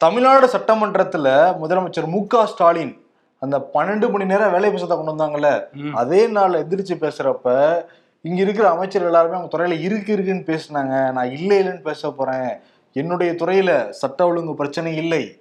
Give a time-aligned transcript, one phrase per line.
[0.00, 1.28] தமிழ்நாடு சட்டமன்றத்துல
[1.62, 3.06] முதலமைச்சர் மு க ஸ்டாலின்
[3.38, 5.64] அந்த பன்னெண்டு மணி நேரம் வேலை பேசத்தை கொண்டு வந்தாங்கல்ல.
[5.92, 7.84] அதே நாள் எதிர்த்து பேசுறப்ப
[8.22, 11.12] இங்க இருக்கிற அமைச்சர் எல்லாருமே அவங்க துறையில இருக்கு இருக்குன்னு பேசுனாங்க.
[11.12, 12.58] நான் இல்லை இல்லைன்னு பேச போறேன்.
[12.92, 15.40] என்னுடைய துறையில சட்ட ஒழுங்கு பிரச்சனை இல்லை.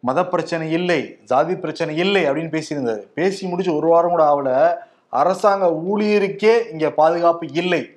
[0.00, 1.18] மத பிரச்சனை இல்லை.
[1.24, 3.02] ஜாதி பிரச்சனை இல்லை அப்படின்னு பேசியிருந்தாரு.
[3.14, 4.74] பேசி முடிச்சு ஒரு வாரம் கூட ஆகல.
[5.08, 7.93] அரசாங்க ஊழியருக்கே இங்க பாதுகாப்பு இல்லை.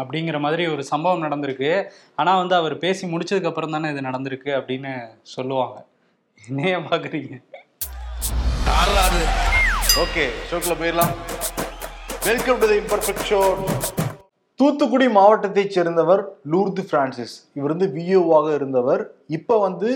[0.00, 1.70] அப்படிங்கிற மாதிரி ஒரு சம்பவம் நடந்திருக்கு.
[2.16, 4.92] ஆனா வந்து அவர் பேசி முடிச்சதுக்கு அப்புறம் தானே இது நடந்திருக்கு அப்படின்னு
[5.34, 5.76] சொல்லுவாங்க.
[6.48, 7.34] என்னைய பாக்குறீங்க?
[10.04, 11.14] ஓகே ஷோக்குள்ள போயிடலாம்.
[12.26, 13.40] Welcome to the imperfect show
[14.60, 16.20] Thoothukudi மாவட்டத்தைச் சேர்ந்தவர்
[16.52, 17.36] லூர்து பிரான்சிஸ்.
[17.58, 19.02] இவர் வந்து விஓவாக இருந்தவர்.
[19.38, 19.90] இப்போ வந்து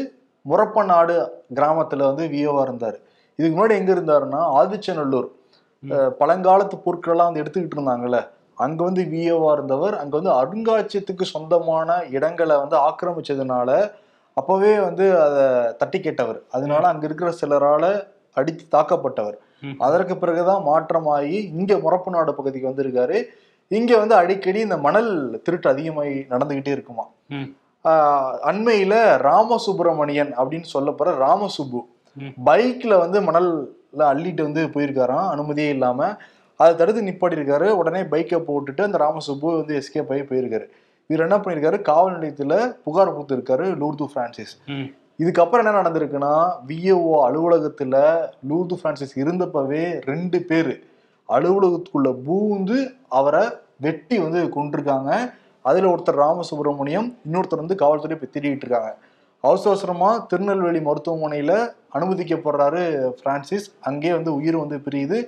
[0.50, 1.16] முரப்பநாடு
[1.58, 2.98] கிராமத்துல வந்து விஓவா இருந்தார்.
[3.38, 5.28] இதுக்கு முன்னாடி எங்க இருந்தாருன்னா ஆதிச்சநல்லூர்.
[6.20, 8.20] பழங்காலத்து பொருட்களெல்லாம் வந்து எடுத்துக்கிட்டு இருந்தாங்கல்ல.
[8.64, 9.94] அங்க வந்து விஓவா இருந்தவர்.
[10.02, 13.70] அங்க வந்து அருங்காட்சியத்துக்கு சொந்தமான இடங்களை வந்து ஆக்கிரமிச்சதுனால
[14.36, 15.44] அப்பவே வந்து அதை
[15.80, 16.40] தட்டி கேட்டவர்.
[16.56, 17.84] அதனால அங்க இருக்கிற சிலரால
[18.36, 19.38] அடித்து தாக்கப்பட்டவர்.
[19.86, 23.18] அதற்கு பிறகுதான் மாற்றமாகி இங்க முறப்பு நாடு பகுதிக்கு வந்திருக்காரு.
[23.70, 25.10] இங்க வந்து அடிக்கடி இந்த மணல்
[25.44, 27.04] திருட்டு அதிகமாகி நடந்துகிட்டே இருக்குமா.
[28.50, 28.94] அண்மையில
[29.28, 31.80] ராமசுப்பிரமணியன் அப்படின்னு சொல்லப்படுற ராமசுப்பு.
[32.48, 35.26] பைக்ல வந்து மணல்ல அள்ளிட்டு வந்து போயிருக்காராம்.
[35.34, 36.08] அனுமதியே இல்லாம
[36.60, 40.66] அதை தடுத்து நிப்பாட்டி இருக்காரு உடனே பைக்கை போட்டுட்டு அந்த ராமசுப்பு வந்து எஸ்கேப் ஆகி போயிருக்காரு.
[41.10, 41.78] இவர் என்ன பண்ணியிருக்காரு?
[41.88, 44.54] காவல் நிலையத்துல புகார் கொடுத்திருக்காரு லூர்து பிரான்சிஸ்.
[45.22, 46.34] இதுக்கப்புறம் என்ன நடந்திருக்குன்னா
[46.68, 47.94] விஏஓ அலுவலகத்துல
[48.50, 50.72] லூர்து பிரான்சிஸ் இருந்தப்பவே ரெண்டு பேர்.
[51.28, 52.78] அலுவலகத்துக்குள்ள பூந்து
[53.08, 53.44] அவரை
[53.80, 55.10] வெட்டி வந்து கொண்டிருக்காங்க
[55.62, 58.92] அதுல ஒருத்தர் ராமசுப்ரமணியம் இன்னொருத்தர் வந்து காவல்துறை இப்போ தேடிட்டு இருக்காங்க.
[59.44, 61.52] அவசர அவசரமா திருநெல்வேலி மருத்துவமனையில
[61.94, 62.82] அனுமதிக்கப்படுறாரு
[63.22, 63.66] பிரான்சிஸ்.
[63.80, 65.18] அங்கேயே வந்து உயிர் வந்து பிரியுது.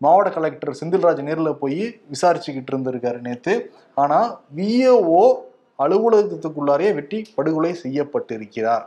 [0.00, 3.54] மாவட்ட கலெக்டர் செந்தில்ராஜ் நேரில் போய் விசாரிச்சுக்கிட்டு இருந்திருக்காரு நேற்று
[3.94, 5.20] ஆனால் விஏஓ
[5.78, 8.84] அலுவலகத்துக்குள்ளாரே வெட்டி படுகொலை செய்யப்பட்டிருக்கிறார்.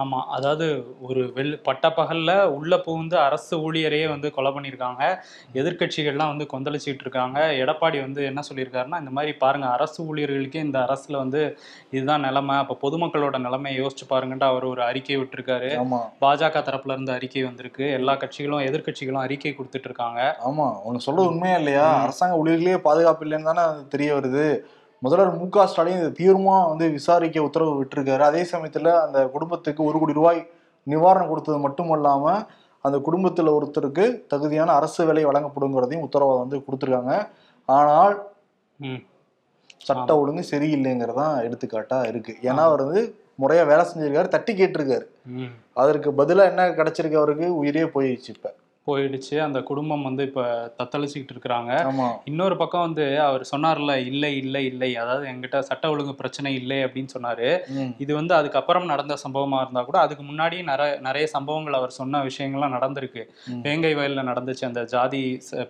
[0.00, 0.18] ஆமா.
[0.28, 0.66] அதாவது
[1.00, 5.02] ஒரு வெள் பட்டப்பகல்ல உள்ள புகுந்து அரசு ஊழியரையே வந்து கொலை பண்ணியிருக்காங்க.
[5.54, 11.16] எதிர்க்கட்சிகள்லாம் வந்து கொந்தளிச்சிட்டு இருக்காங்க எடப்பாடி வந்து என்ன சொல்லியிருக்காருன்னா இந்த மாதிரி பாருங்க அரசு ஊழியர்களுக்கே இந்த அரசுல
[11.16, 11.42] வந்து
[11.90, 12.56] இதுதான் நிலைமை.
[12.56, 15.70] அப்ப பொதுமக்களோட நிலைமையை யோசிச்சு பாருங்கன்ட்டு அவர் ஒரு அறிக்கை விட்டிருக்காரு.
[16.20, 17.90] பாஜக தரப்புல இருந்து அறிக்கை வந்திருக்கு.
[17.90, 20.20] எல்லா கட்சிகளும் எதிர்க்கட்சிகளும் அறிக்கை கொடுத்துட்டு இருக்காங்க
[20.50, 20.68] ஆமா.
[20.82, 21.86] உனக்கு சொல்றது உண்மையா இல்லையா?
[22.02, 24.44] அரசாங்க ஊழியர்களே பாதுகாப்பு இல்லைன்னு தானே அது தெரிய வருது.
[25.02, 28.22] முதல்வர் மு க ஸ்டாலின் இதை தீவிரமா வந்து விசாரிக்க உத்தரவு விட்டிருக்காரு.
[28.30, 30.40] அதே சமயத்துல அந்த குடும்பத்துக்கு ஒரு கோடி ரூபாய்
[30.86, 32.24] நிவாரணம் கொடுத்தது மட்டுமல்லாம
[32.84, 37.14] அந்த குடும்பத்துல ஒருத்தருக்கு தகுதியான அரசு வேலை வழங்கப்படுங்கிறதையும் உத்தரவாதம் வந்து கொடுத்துருக்காங்க.
[37.68, 38.14] ஆனால்
[39.88, 42.32] சட்ட ஒழுங்கு சரியில்லைங்கிறதான் எடுத்துக்காட்டா இருக்கு.
[42.48, 43.02] ஏன்னா அவர் வந்து
[43.42, 45.06] முறையா வேலை செஞ்சிருக்காரு தட்டி கேட்டிருக்காரு.
[45.82, 47.46] அதற்கு பதிலா என்ன கிடைச்சிருக்கு அவருக்கு?
[47.60, 48.48] உயிரே போயிடுச்சு இப்ப.
[48.86, 49.34] போயிடுச்சு.
[49.46, 50.42] அந்த குடும்பம் வந்து இப்ப
[50.78, 51.72] தத்தளிச்சுக்கிட்டு இருக்கிறாங்க.
[52.30, 54.90] இன்னொரு பக்கம் வந்து அவர் சொன்னார்ல இல்லை இல்லை இல்லை.
[55.02, 57.48] அதாவது என்கிட்ட சட்ட ஒழுங்கு பிரச்சனை இல்லை அப்படின்னு சொன்னாரு.
[58.04, 62.74] இது வந்து அதுக்கப்புறம் நடந்த சம்பவமா இருந்தா கூட அதுக்கு முன்னாடி நிறைய நிறைய சம்பவங்கள் அவர் சொன்ன விஷயங்கள்லாம்
[62.76, 63.24] நடந்திருக்கு.
[63.66, 65.22] வேங்கை வயல்ல நடந்துச்சு அந்த ஜாதி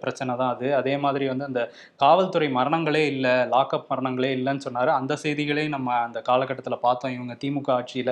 [0.04, 0.68] பிரச்சனை தான் அது.
[0.80, 1.62] அதே மாதிரி வந்து அந்த
[2.04, 4.92] காவல்துறை மரணங்களே இல்லை லாக்அப் மரணங்களே இல்லைன்னு சொன்னாரு.
[5.00, 7.14] அந்த செய்திகளையும் நம்ம அந்த காலகட்டத்துல பார்த்தோம்.
[7.18, 8.10] இவங்க திமுக ஆட்சியில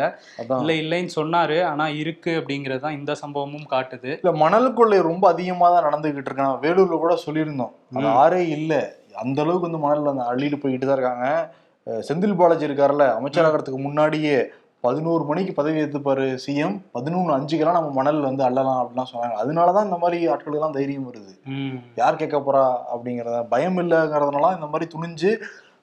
[0.60, 1.59] இல்லை இல்லைன்னு சொன்னாரு.
[1.70, 4.10] ஆனா இருக்கு அப்படிங்கிறது தான் இந்த சம்பவமும் காட்டுது.
[4.22, 6.42] இல்ல மணல் கொள்ளை ரொம்ப அதிகமா தான் நடந்துகிட்டு இருக்கு.
[6.42, 7.72] நம்ம வேலூர்ல கூட சொல்லியிருந்தோம்.
[7.94, 8.36] அது.
[8.36, 8.72] ஆறே இல்ல.
[9.14, 11.26] அந்த அளவுக்கு வந்து மணல் அந்த அள்ளிட்டு போய்கிட்டு தான் இருக்காங்க.
[12.09, 14.34] செந்தில் பாலாஜி இருக்காருல்ல அமைச்சராகிறதுக்கு முன்னாடியே
[14.81, 16.75] பதினோரு மணிக்கு பதவி ஏற்றுப்பாரு சிஎம்.
[16.92, 19.36] பதினொன்று அஞ்சுக்கெல்லாம் நம்ம மணல் வந்து அள்ளலாம் அப்படிலாம் சொன்னாங்க.
[19.42, 21.32] அதனாலதான் இந்த மாதிரி ஆட்களுக்கெல்லாம் தைரியம் வருது.
[21.97, 23.47] யார் கேட்க போறா அப்படிங்கிறத?
[23.48, 25.30] பயம் இல்லைங்கிறதுனால இந்த மாதிரி துணிஞ்சு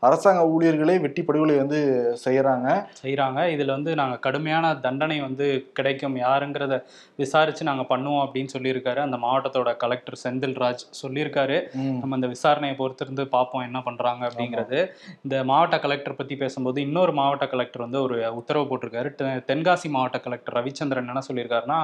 [0.05, 1.77] அரசாங்க ஊழியர்களே வெட்டி படுகொலை வந்து
[2.23, 2.67] செய்யறாங்க.
[3.01, 6.16] செய்கிறாங்க இதில் வந்து நாங்கள் கடுமையான தண்டனை வந்து கிடைக்கும்.
[6.17, 6.75] யாருங்கிறத
[7.16, 8.97] விசாரித்து நாங்கள் பண்ணுவோம் அப்படின்னு சொல்லியிருக்காரு.
[8.97, 11.57] அந்த மாவட்டத்தோட கலெக்டர் செந்தில்ராஜ் சொல்லியிருக்காரு.
[11.83, 11.95] ம்.
[11.99, 14.79] நம்ம இந்த விசாரணையை பொறுத்திருந்து பார்ப்போம் என்ன பண்ணுறாங்க அப்படிங்கிறது.
[15.23, 19.11] இந்த மாவட்ட கலெக்டர் பற்றி பேசும்போது இன்னொரு மாவட்ட கலெக்டர் வந்து ஒரு உத்தரவு போட்டிருக்காரு.
[19.51, 21.79] தென்காசி மாவட்ட கலெக்டர் ரவிச்சந்திரன் என்ன சொல்லியிருக்காருன்னா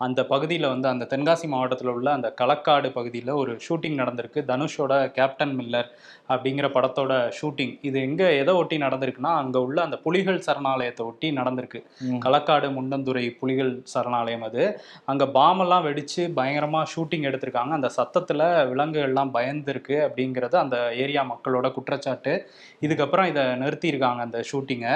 [0.00, 4.40] அந்த பகுதியில் வந்து அந்த தென்காசி மாவட்டத்தில் உள்ள அந்த களக்காடு பகுதியில் ஒரு ஷூட்டிங் நடந்திருக்கு.
[4.52, 5.90] தனுஷோட கேப்டன் மில்லர்
[6.28, 7.65] அப்படிங்கிற படத்தோட ஷூட்டிங்.
[7.88, 11.80] இது எங்கே எதை ஒட்டி நடந்திருக்குன்னா அங்கே உள்ள அந்த புலிகள் சரணாலயத்தை ஒட்டி நடந்திருக்கு.
[12.24, 14.64] களக்காடு முண்டந்துறை புலிகள் சரணாலயம் அது.
[15.12, 17.72] அங்கே பாமெல்லாம் வெடிச்சு பயங்கரமாக ஷூட்டிங் எடுத்திருக்காங்க.
[17.78, 22.34] அந்த சத்தத்தில் விலங்குகள்லாம் பயந்துருக்கு அப்படிங்கிறது அந்த ஏரியா மக்களோட குற்றச்சாட்டு.
[22.86, 24.94] இதுக்கப்புறம் இதை நிறுத்தியிருக்காங்க அந்த ஷூட்டிங்கை.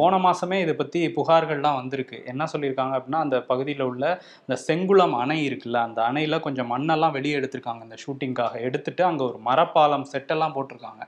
[0.00, 2.18] போன மாதமே இதை பற்றி புகார்கள்லாம் வந்திருக்கு.
[2.32, 4.04] என்ன சொல்லியிருக்காங்க அப்படின்னா அந்த பகுதியில் உள்ள
[4.44, 8.54] இந்த செங்குளம் அணை இருக்குல்ல அந்த அணையில் கொஞ்சம் மண்ணெல்லாம் வெளியே எடுத்திருக்காங்க இந்த ஷூட்டிங்காக.
[8.68, 11.02] எடுத்துட்டு அங்கே ஒரு மரப்பாலம் செட்டெல்லாம் போட்டிருக்காங்க.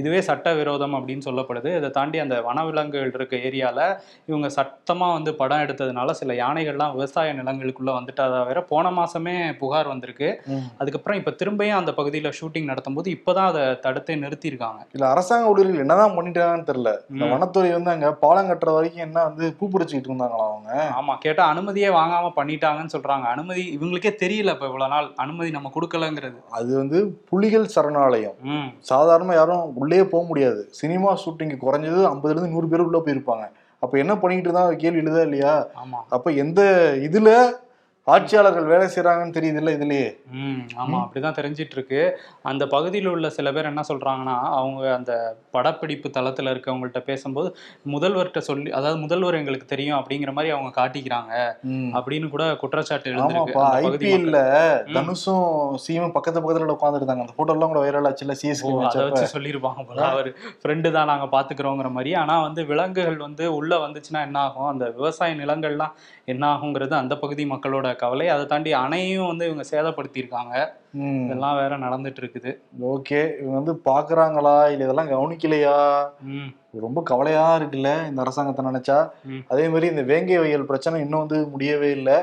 [0.00, 1.76] இதுவே சட்ட விரோதம் அப்படின்னு சொல்லப்படுது.
[1.76, 3.80] இதை தாண்டி அந்த வனவிலங்குகள் இருக்க ஏரியால
[4.26, 10.28] இவங்க சத்தமா வந்து படம் எடுத்ததுனால சில யானைகள்லாம் விவசாய நிலங்களுக்குள்ள வந்துட்டதா வேற போன மாசமே புகார் வந்திருக்கு.
[10.78, 14.80] அதுக்கப்புறம் இப்ப திரும்பியும் அந்த பகுதியில ஷூட்டிங் நடத்தும் போது இப்பதான் அதை தடுத்து நிறுத்தியிருக்காங்க.
[14.92, 16.92] இல்ல அரசாங்க ஊழியர்கள் என்னதான் பண்ணிட்டாங்கன்னு தெரியல.
[17.10, 17.24] இந்த.
[17.26, 20.70] வனத்துறை வந்து அங்க பாலம் கட்டுற வரைக்கும் என்ன வந்து பூ பறிச்சுக்கிட்டு இருந்தாங்களா அவங்க?
[20.98, 23.26] ஆமா கேட்டா அனுமதியே வாங்காம பண்ணிட்டாங்கன்னு சொல்றாங்க.
[23.26, 25.12] அனுமதி இவங்களுக்கே தெரியல இப்ப இவ்வளவு நாள்.
[25.16, 26.38] அனுமதி நம்ம கொடுக்கலங்கிறது.
[26.50, 28.36] அது வந்து புலிகள் சரணாலயம்.
[28.42, 28.68] ம்.
[28.80, 30.37] சாதாரண யாரும் உள்ளே போக முடியாது.
[30.70, 33.44] சினிமா ஷூட்டிங் குறைஞ்சது ஐம்பதுல இருந்து நூறு பேர் உள்ள போயிருப்பாங்க.
[33.78, 34.72] அப்ப என்ன பண்ணிட்டு இருந்தா?
[34.72, 35.66] கேள்வி எழுதா இல்லையா?
[36.08, 36.60] அப்ப எந்த
[37.02, 37.30] இதுல
[38.08, 40.06] ஆட்சியாளர்கள் வேலை செய்யறாங்கன்னு தெரியுது இல்ல இதுலயே.
[40.40, 42.00] ம் ஆமா அப்படிதான் தெரிஞ்சிட்டு இருக்கு
[42.42, 45.12] அந்த பகுதியில் உள்ள சில பேர் என்ன சொல்றாங்கன்னா அவங்க அந்த
[45.50, 47.48] படப்பிடிப்பு தளத்துல இருக்கவங்கள்ட்ட பேசும்போது
[47.94, 51.32] முதல்வர்கிட்ட சொல்லி அதாவது முதல்வர் எங்களுக்கு தெரியும் அப்படிங்கிற மாதிரி அவங்க காட்டிக்கிறாங்க.
[51.98, 54.38] அப்படின்னு கூட குற்றச்சாட்டு எழுந்திருக்கு ஐபிஎல்ல.
[54.96, 55.46] தனுஷும்
[55.84, 58.10] சீமும் பக்கத்து பக்கத்துல உட்காந்துருந்தாங்க அந்த போட்டோ எல்லாம் கூட வைரல்
[58.40, 60.00] சிஎஸ்கே அதை மேட்ச் வச்சு சொல்லியிருப்பாங்க போல.
[60.12, 62.12] அவர் ஃப்ரெண்டு தான் நாங்க பாத்துக்கிறோங்கிற மாதிரி.
[62.22, 64.70] ஆனா வந்து விலங்குகள் வந்து உள்ள வந்துச்சுன்னா என்ன ஆகும்?
[64.72, 65.94] அந்த விவசாய நிலங்கள்லாம்
[66.32, 68.26] என்ன ஆகுங்கிறது அந்த பகுதி மக்களோட கவலை.
[68.34, 70.54] அதை தாண்டி அணையும் வந்து இவங்க சேதப்படுத்தியிருக்காங்க.
[71.24, 72.50] இதெல்லாம் வேற நடந்துட்டு இருக்குது
[72.92, 73.20] ஓகே.
[73.40, 74.54] இவங்க வந்து பாக்குறாங்களா?
[74.72, 75.76] இல்ல இதெல்லாம் கவனிக்கலையா?
[76.86, 78.98] ரொம்ப கவலையா இருக்குல்ல இந்த அரசாங்கத்தை நினைச்சா.
[79.52, 82.18] அதே மாதிரி இந்த வேங்கை வயல் பிரச்சனை இன்னும் வந்து முடியவே இல்லை.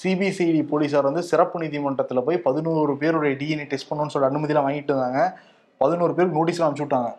[0.00, 5.20] சிபிசிஐடி போலீசார் வந்து சிறப்பு நீதிமன்றத்துல போய் பதினோரு பேருடைய டிஎன்ஏ டெஸ்ட் பண்ணணும்னு சொல்லி அனுமதிலாம் வாங்கிட்டு இருந்தாங்க.
[5.82, 7.10] பதினோரு பேருக்கு நோட்டீஸ்லாம் அனுப்பிச்சு விட்டாங்க.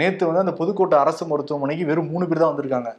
[0.00, 2.90] நேத்து வந்து அந்த புதுக்கோட்டை அரசு மருத்துவமனைக்கு வெறும் மூணு பேர் தான் வந்திருக்காங்க.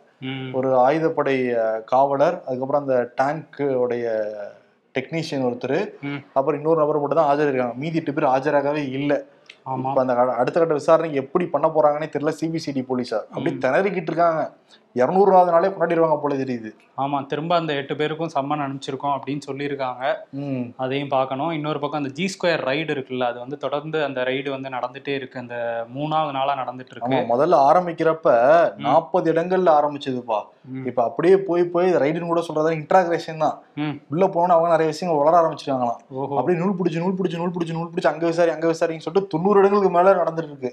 [0.52, 1.36] ஒரு ஆயுதப்படை
[1.84, 4.34] காவலர் அதுக்கப்புறம் அந்த டேங்க் உடைய
[5.00, 5.90] டெக்னீஷியன் ஒருத்தர்.
[6.34, 9.18] அப்புறம் இன்னொரு நபர் மட்டும் தான் ஆஜரிருக்காங்க மீதி எட்டு பேர் ஆஜராகவே இல்லை.
[9.66, 9.90] ஆமா.
[9.90, 12.34] இப்ப அந்த அடுத்த கட்ட விசாரணைக்கு எப்படி பண்ண போறாங்கன்னே தெரியல.
[12.42, 13.28] சிபிசிடி போலீஸார்.
[13.30, 13.58] அப்படி.
[13.62, 14.54] திணறிக்கிட்டு இருக்காங்க.
[14.96, 16.70] இருநூறுவாவது நாளே கொண்டாடிடுவாங்க போல தெரியுது.
[17.04, 20.04] ஆமா திரும்ப அந்த எட்டு பேருக்கும் சம்மன் அனுப்பிச்சிருக்கோம் அப்படின்னு சொல்லியிருக்காங்க.
[20.84, 21.52] அதையும் பார்க்கணும்.
[21.58, 25.42] இன்னொரு பக்கம் அந்த ஜி ஸ்கொயர் ரைடு இருக்குல்ல அது வந்து தொடர்ந்து அந்த ரைடு வந்து நடந்துட்டே இருக்கு.
[25.44, 25.56] அந்த
[25.96, 27.22] மூணாவது நாளா நடந்துட்டு இருக்கு.
[27.34, 28.36] முதல்ல ஆரம்பிக்கிறப்ப
[28.88, 30.40] நாற்பது இடங்கள்ல ஆரம்பிச்சதுப்பா.
[30.90, 33.58] இப்ப அப்படியே போய் போய் ரைடுன்னு கூட சொல்றதா இன்ட்ராகிரேஷன் தான்.
[34.14, 36.00] உள்ள போனோன்னு அவங்க நிறைய விஷயங்கள் வளர ஆரம்பிச்சிருக்காங்களாம்
[36.38, 39.60] அப்படியே நூல் பிடிச்சி நூல் பிடிச்சி நூல் பிடிச்சி நூல் பிடிச்சி அங்க விசாரி அங்க விசாரின்னு சொல்லிட்டு தொண்ணூறு
[39.62, 40.72] இடங்களுக்கு மேல நடந்துட்டு இருக்கு.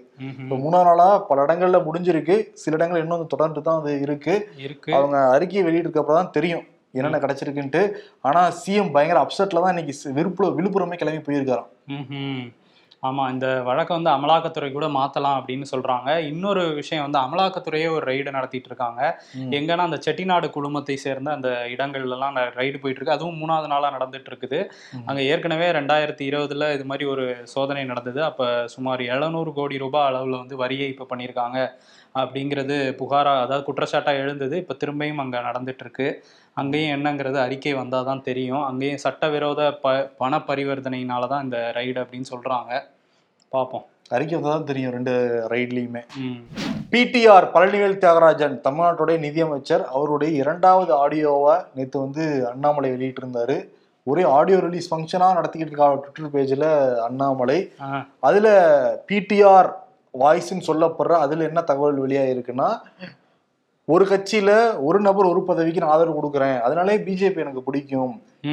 [0.64, 2.36] மூணாவது நாளா பல இடங்கள்ல முடிஞ்சிருக்கு.
[2.62, 4.34] சில இடங்கள் இன்னும் தொடர்ந்து தான் அது இருக்கு.
[4.98, 6.64] அவங்க அறிக்கையை வெளியிட்டிருக்கப்ப தான் தெரியும்
[6.98, 7.82] என்னென்ன கிடைச்சிருக்குன்ட்டு.
[8.28, 11.70] ஆனா சிஎம் பயங்கர அப்செட்ல தான் இன்னைக்கு விழுப்புரம் விழுப்புரமே கிளம்பி போயிருக்காராம்.
[13.02, 13.08] ம்ஹும்.
[13.08, 16.18] ஆமா இந்த வழக்கை வந்து அமலாக்கத்துறை கூட மாத்தலாம் அப்படின்னு சொல்றாங்க.
[16.26, 19.00] இன்னொரு விஷயம் வந்து அமலாக்கத்துறையே ஒரு ரைடு நடத்திட்டு இருக்காங்க.
[19.58, 23.12] எங்கன்னா அந்த செட்டிநாடு குழுமத்தை சேர்ந்த அந்த இடங்கள்ல எல்லாம் ரைடு போயிட்டு இருக்கு.
[23.12, 24.60] அதுவும் மூணாவது நாளா நடந்துட்டு இருக்குது.
[25.06, 28.24] அங்க ஏற்கனவே ரெண்டாயிரத்தி இருபதுல இது மாதிரி ஒரு சோதனை நடந்தது.
[28.24, 31.58] அப்ப சுமார் எழுநூறு கோடி ரூபாய் அளவுல வந்து வரி ஏய்ப்பு பண்ணியிருக்காங்க.
[32.14, 34.56] அப்படிங்கிறது புகாரா அதாவது குற்றச்சாட்டா எழுந்தது.
[34.56, 36.06] இப்ப திரும்பியும் அங்க நடந்துட்டு இருக்கு.
[36.60, 38.64] அங்கேயும் என்னங்கிறது அறிக்கை வந்தால் தான் தெரியும்.
[38.70, 42.72] அங்கேயும் சட்டவிரோத ப பண பரிவர்த்தனையினால தான் இந்த ரைடு அப்படின்னு சொல்றாங்க.
[43.52, 43.84] பார்ப்போம்
[44.16, 45.12] அறிக்கை வந்தா தான் தெரியும் ரெண்டு
[45.52, 46.02] ரைட்லயுமே
[46.92, 53.56] பிடிஆர் பழனிவேல் தியாகராஜன் தமிழ்நாட்டுடைய நிதியமைச்சர் அவருடைய இரண்டாவது ஆடியோவை நேற்று வந்து அண்ணாமலை வெளியிட்டு இருந்தாரு
[54.06, 56.66] ஒரே ஆடியோ ரிலீஸ் ஃபங்க்ஷனாக நடத்திக்கிட்டு இருக்காங்க ட்விட்டர் பேஜில்
[57.06, 57.58] அண்ணாமலை.
[58.28, 58.50] அதில்
[59.08, 59.70] பிடிஆர்
[60.14, 62.68] வாய்ஸ்ன்னு சொல்லப்படுற அதில் என்ன தகவல் வெளியாகிருக்குன்னா
[63.92, 64.50] ஒரு கட்சியில
[64.88, 66.58] ஒரு நபர் ஒரு பதவிக்கு நான் ஆதரவு கொடுக்குறேன்.
[66.66, 68.12] அதனாலே பிஜேபி எனக்கு பிடிக்கும்.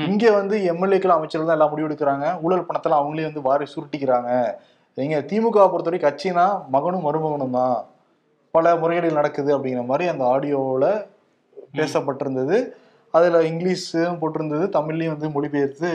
[0.10, 2.26] இங்க வந்து எம்எல்ஏக்கள் அமைச்சர்கள் தான் எல்லாம் முடிவு எடுக்கிறாங்க.
[2.46, 4.32] ஊழல் பணத்தெல்லாம் அவங்களே வந்து வாரி சுருட்டிக்கிறாங்க.
[4.98, 6.46] இங்க திமுக பொறுத்தவரை கட்சினா
[6.76, 7.78] மகனும் மருமகனும் தான்.
[8.56, 10.90] பல முறைகேடுகள் நடக்குது அப்படிங்கிற மாதிரி அந்த ஆடியோவில்
[11.80, 12.58] பேசப்பட்டிருந்தது.
[13.14, 15.90] அதுல இங்கிலீஷும் போட்டிருந்தது தமிழ்லயும் வந்து மொழிபெயர்த்து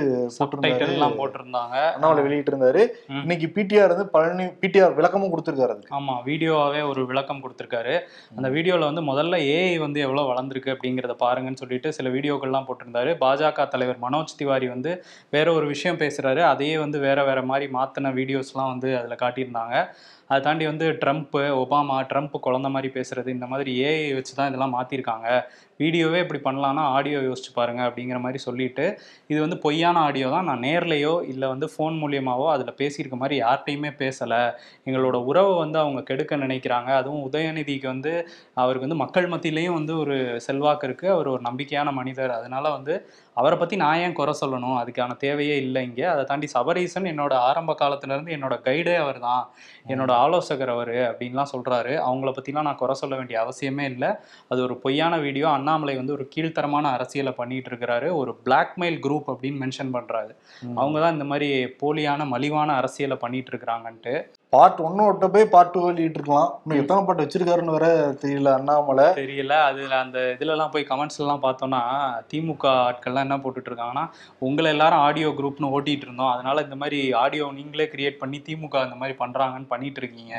[0.86, 1.76] எல்லாம் போட்டிருந்தாங்க.
[1.94, 2.82] அண்ணாமலை வெளியிட்டு இருந்தாரு.
[3.22, 5.94] இன்னைக்கு பிடிஆர் வந்து பழனி பிடிஆர் விளக்கமும் கொடுத்திருக்காரு அதுக்கு.
[5.98, 7.94] ஆமா வீடியோவாவே ஒரு விளக்கம் கொடுத்துருக்காரு.
[8.38, 13.12] அந்த வீடியோல வந்து முதல்ல ஏஐ வந்து எவ்வளவு வளர்ந்துருக்கு அப்படிங்கிறத பாருங்கன்னு சொல்லிட்டு சில வீடியோக்கள்லாம் போட்டிருந்தாரு.
[13.24, 14.92] பாஜக தலைவர் மனோஜ் திவாரி வந்து
[15.36, 16.42] வேற ஒரு விஷயம் பேசுறாரு.
[16.52, 19.76] அதையே வந்து வேற வேற மாதிரி மாத்தின வீடியோஸ்லாம் வந்து அதுல காட்டியிருந்தாங்க.
[20.30, 24.74] அதை தாண்டி வந்து ட்ரம்ப் ஒபாமா ட்ரம்ப் குழந்த மாதிரி பேசுறது இந்த மாதிரி ஏஐ வச்சு தான் இதெல்லாம்
[24.76, 25.26] மாத்திருக்காங்க.
[25.80, 28.86] வீடியோவே இப்படி பண்ணலாம்னா ஆடியோ யோசிச்சு பாருங்க அப்படிங்கிற மாதிரி சொல்லிட்டு
[29.32, 30.48] இது வந்து பொய்யான ஆடியோ தான்.
[30.50, 34.40] நான் நேர்லையோ இல்லை வந்து ஃபோன் மூலியமாவோ அதில் பேசியிருக்க மாதிரி யார்கிட்டையுமே பேசலை.
[34.88, 36.90] எங்களோட உறவை வந்து அவங்க கெடுக்க நினைக்கிறாங்க.
[37.00, 38.12] அதுவும் உதயநிதிக்கு வந்து
[38.62, 40.16] அவருக்கு வந்து மக்கள் மத்தியிலையும் வந்து ஒரு
[40.46, 41.08] செல்வாக்கு இருக்கு.
[41.16, 42.32] அவர் ஒரு நம்பிக்கையான மனிதர்.
[42.38, 42.94] அதனால வந்து
[43.40, 44.76] அவரை பத்தி நான் ஏன் குறை சொல்லணும்?
[44.80, 46.06] அதுக்கான தேவையே இல்லை இங்கே.
[46.14, 49.44] அதை தாண்டி சபரீசன் என்னோட ஆரம்ப காலத்துல இருந்து என்னோட கைடே அவர் தான்
[49.92, 51.94] என்னோட ஆலோசகர் அவர் அப்படின்லாம் சொல்றாரு.
[52.08, 54.10] அவங்கள பத்திலாம் நான் குறை சொல்ல வேண்டிய அவசியமே இல்லை.
[54.52, 59.60] அது ஒரு பொய்யான வீடியோ அண்ணாமலை வந்து ஒரு கீழ்த்தரமான அரசியலை பண்ணிட்டு இருக்கிறாரு ஒரு பிளாக்மெயில் குரூப் அப்படின்னு
[59.64, 60.32] மென்ஷன் பண்றாரு.
[60.80, 61.48] அவங்க தான் இந்த மாதிரி
[61.82, 64.14] போலியான மலிவான அரசியலை பண்ணிட்டு இருக்கிறாங்கன்ட்டு
[64.54, 66.48] பார்ட் ஒன்னு விட்ட போய் பார்ட் டூ வெளியிட்டு இருக்கலாம்.
[66.62, 67.86] இன்னும் எத்தனை பாட்டு வச்சிருக்காருன்னு வேற
[68.22, 69.06] தெரியல அண்ணாமலை.
[69.20, 69.54] தெரியல.
[69.68, 71.80] அதுல அந்த இதுல எல்லாம் போய் கமெண்ட்ஸ் எல்லாம் பார்த்தோம்னா
[72.30, 74.04] திமுக ஆட்கள்லாம் என்ன போட்டுட்டு இருக்காங்கன்னா
[74.48, 76.32] உங்களை எல்லாரும் ஆடியோ குரூப்னு ஓட்டிட்டு இருந்தோம்.
[76.34, 80.34] அதனால இந்த மாதிரி ஆடியோ நீங்களே கிரியேட் பண்ணி திமுக இந்த மாதிரி பண்றாங்கன்னு பண்ணிட்டு இருக்கீங்க.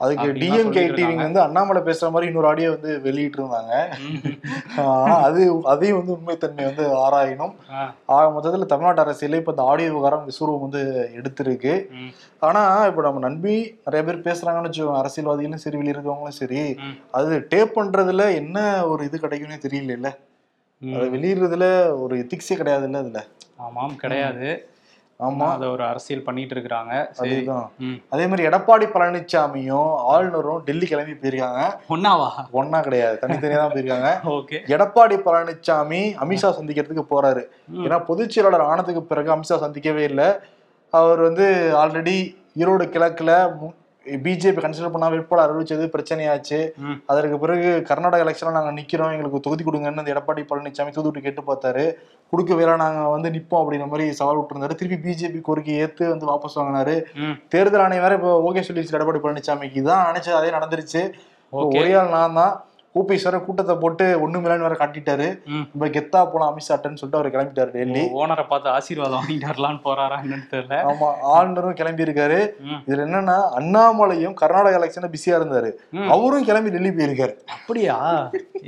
[0.00, 3.74] அதுக்கு டிஎம்கே டிவிங்க வந்து அண்ணாமலை பேசுற மாதிரி இன்னொரு ஆடியோ வந்து வெளியிட்டு இருந்தாங்க.
[4.94, 5.40] ஆனா அது
[5.74, 7.54] அதையும் வந்து உண்மைத்தன்மை வந்து ஆராயணும்.
[8.16, 10.84] ஆக மொத்தத்துல தமிழ்நாட்டு அரசியல இப்ப இந்த ஆடியோ விவகாரம் விஸ்வரூபம் வந்து
[11.18, 11.74] எடுத்திருக்கு.
[12.46, 13.20] ஆனா இப்ப நம்ம
[13.56, 14.96] நம்பி நிறைய பேர் பேசுறாங்கன்னு வச்சுக்கோங்க.
[14.96, 16.76] அரசியல்வாதிகளும் சரி வெளிய இருக்கவங்களும் சரி
[17.10, 20.08] அது டேப் பண்றதுல என்ன ஒரு இது கிடைக்கும்னே தெரியல.
[20.94, 23.24] அதை வெளியிடுறதுல ஒரு எத்திக்ஸே கிடையாது இல்ல அதுல.
[23.56, 24.68] ஆமாம் கிடையாது.
[25.20, 25.36] ஆமா.
[25.36, 27.06] அதை ஒரு அரசியல் பண்ணிட்டு இருக்கிறாங்க.
[27.16, 27.70] அதுதான்.
[28.08, 31.74] அதே மாதிரி எடப்பாடி பழனிசாமியும் ஆளுநரும் டெல்லி கிளம்பி போயிருக்காங்க.
[31.88, 32.28] ஒன்னாவா?
[32.52, 33.18] ஒன்னா கிடையாது.
[33.22, 34.26] தனித்தனியா தான் போயிருக்காங்க.
[34.36, 34.58] ஓகே.
[34.66, 37.44] எடப்பாடி பழனிசாமி அமித்ஷா சந்திக்கிறதுக்கு போறாரு.
[37.74, 40.26] ஏன்னா பொதுச் செயலாளர் ஆனதுக்கு பிறகு அமித்ஷா சந்திக்கவே இல்லை.
[40.90, 43.32] அவர் வந்து ஆல்ரெடி ஈரோடு கிழக்குல
[44.24, 46.58] பிஜேபி கன்சிடர் பண்ணா வேட்பாளர் அறிவிச்சது பிரச்சனையாச்சு.
[47.10, 49.12] அதற்கு பிறகு கர்நாடக எலெக்ஷன்ல நாங்க நிக்கிறோம்.
[49.14, 51.84] எங்களுக்கு தொகுதி கொடுங்கன்னு அந்த எடப்பாடி பழனிசாமி தூதுட்டு கேட்டு பார்த்தாரு.
[52.32, 54.76] கொடுக்கவே நாங்க வந்து நிப்போம் அப்படிங்கிற மாதிரி சவால் விட்டுருந்தாரு.
[54.82, 56.94] திருப்பி பிஜேபி கோரிக்கை ஏத்து வந்து வாபஸ் வாங்கினாரு.
[57.54, 61.02] தேர்தல் ஆணையம் வேற இப்போ ஓகே சொல்லிடுச்சு எடப்பாடி பழனிசாமிக்கு இதான் நினைச்சது அதே நடந்துருச்சு.
[61.80, 62.54] ஒரே ஆள் நான் தான்.
[63.00, 65.26] ஓபிஎஸ் வேற கூட்டத்தை போட்டு ஒண்ணு மில்லன்னு வேற காட்டிட்டாரு.
[65.54, 65.64] ம்.
[65.74, 68.02] இப்ப கெத்தா போலாம் அமித்ஷாட்டன்னு சொல்லிட்டு அவர் கிளம்பிட்டாரு டெல்லி.
[68.20, 70.76] ஓனரை பார்த்து ஆசீர்வாதம் வாங்கிட்டு வரலான்னு போறாரா என்னன்னு தெரியல.
[70.90, 72.38] ஆமா ஆளுநரும் கிளம்பி இருக்காரு.
[72.86, 75.70] இதுல என்னன்னா அண்ணாமலையும் கர்நாடக எலெக்ஷன்ல பிஸியா இருந்தாரு.
[76.14, 77.34] அவரும் கிளம்பி டெல்லி போயிருக்காரு.
[77.56, 77.96] அப்படியா?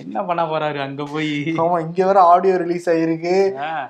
[0.02, 1.32] என்ன பண்ண போறாரு அங்க போய்?
[1.62, 3.34] ஆமா இங்க வேற ஆடியோ ரிலீஸ் ஆயிருக்கு.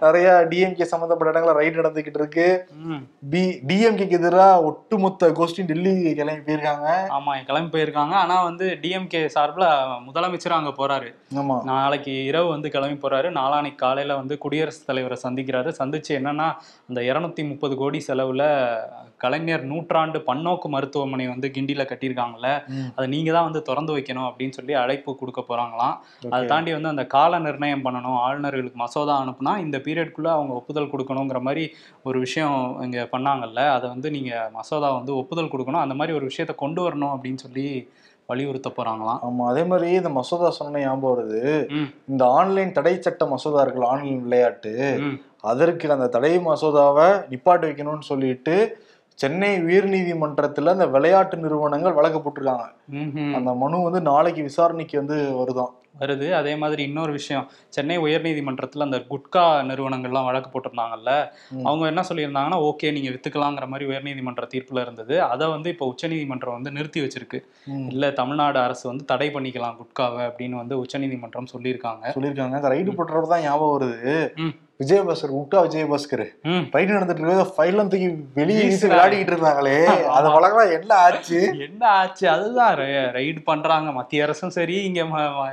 [0.04, 2.46] நிறைய டிஎம்கே சம்பந்தப்பட்ட இடங்கள ரைட் நடந்துகிட்டு இருக்கு.
[3.32, 6.88] பி டிஎம்கேக்கு எதிராக ஒட்டுமொத்த கோஷ்டியும் டெல்லி கிளம்பி போயிருக்காங்க.
[7.18, 8.16] ஆமா கிளம்பி போயிருக்காங்க.
[8.22, 9.68] ஆனா வந்து டிஎம்கே சார்பில்
[10.06, 11.14] முதலமைச்சர் அங்க போறாரு.
[11.64, 13.28] நாளைக்கு இரவு வந்து கிளம்பி போறாரு.
[13.30, 15.72] நாளானைக்கு காலையில வந்து குடியரசுத் தலைவரை சந்திக்கிறாரு.
[15.78, 16.56] சந்திச்சு என்னன்னா
[16.88, 18.76] அந்த இருநூத்தி முப்பது கோடி செலவுல
[19.16, 22.62] கலைஞர் நூற்றாண்டு பன்னோக்கு மருத்துவமனை வந்து கிண்டில கட்டியிருக்காங்கல்ல.
[22.94, 25.96] அதை நீங்க தான் வந்து திறந்து வைக்கணும் அப்படின்னு சொல்லி அழைப்பு கொடுக்க போறாங்களாம்.
[26.30, 26.46] அதை.
[26.46, 31.72] தாண்டி வந்து அந்த கால நிர்ணயம் பண்ணணும் ஆளுநர்களுக்கு மசோதா அனுப்புனா இந்த பீரியட்குள்ள அவங்க ஒப்புதல் கொடுக்கணுங்கிற மாதிரி
[32.02, 35.84] ஒரு விஷயம் இங்க பண்ணாங்கல்ல அதை வந்து நீங்க மசோதா வந்து ஒப்புதல் கொடுக்கணும்.
[35.84, 37.90] அந்த மாதிரி ஒரு விஷயத்த கொண்டு வரணும் அப்படின்னு சொல்லி
[38.28, 39.20] வலியுறுத்த போறாங்களாம்.
[39.26, 41.42] ஆமா அதே மாதிரி இந்த மசோதா சொன்ன ஞாபகம் வருது.
[42.08, 44.72] இந்த ஆன்லைன் தடை சட்ட மசோதா இருக்குல்ல ஆன்லைன் விளையாட்டு
[45.42, 48.56] அதற்கு அந்த தடை மசோதாவை நிப்பாட்டி வைக்கணும்னு சொல்லிட்டு
[49.22, 52.66] சென்னை உயர்நீதிமன்றத்துல அந்த விளையாட்டு நிறுவனங்கள் வழக்கு போட்டிருக்காங்க.
[53.38, 56.26] அந்த மனு வந்து நாளைக்கு விசாரணைக்கு வந்து வருதாம் வருது.
[56.40, 57.46] அதே மாதிரி இன்னொரு விஷயம்.
[57.76, 61.12] சென்னை உயர்நீதிமன்றத்தில் அந்த குட்கா நிறுவனங்கள்லாம் வழக்கு போட்டிருந்தாங்கல்ல.
[61.68, 65.16] அவங்க என்ன சொல்லியிருந்தாங்கன்னா ஓகே நீங்கள் வித்துக்கலாங்கிற மாதிரி உயர்நீதிமன்ற தீர்ப்பில் இருந்தது.
[65.32, 67.40] அதை வந்து இப்போ உச்சநீதிமன்றம் வந்து நிறுத்தி வச்சிருக்கு.
[67.94, 72.04] இல்லை தமிழ்நாடு அரசு வந்து தடை பண்ணிக்கலாம் குட்காவை அப்படின்னு வந்து உச்சநீதிமன்றம் சொல்லியிருக்காங்க.
[72.18, 72.56] சொல்லியிருக்காங்க.
[72.60, 74.14] அந்த ரைடு போட்டுறப்ப தான் ஞாபகம் வருது.
[74.80, 76.24] விஜயபாஸ்கர் விட்டா விஜயபாஸ்கர்.
[76.74, 78.86] ரைடு நடந்துட்டு இருக்க ஃபைல்லாம் தூக்கி வெளியே வீசி.
[78.88, 79.78] விளையாடிட்டு இருந்தாங்களே.
[80.16, 81.40] அது வழக்கெல்லாம் என்ன ஆச்சு?
[81.68, 82.28] என்ன ஆச்சு?
[82.28, 82.76] அதுதான்
[83.16, 83.92] ரைடு பண்றாங்க.
[83.92, 85.02] மத்திய அரசும் சரி இங்க